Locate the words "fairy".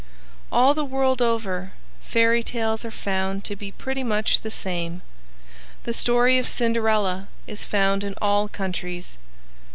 2.01-2.41